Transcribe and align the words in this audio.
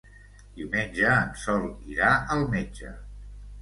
Diumenge 0.55 1.13
en 1.17 1.31
Sol 1.43 1.71
irà 1.95 2.11
al 2.39 2.47
metge. 2.59 2.99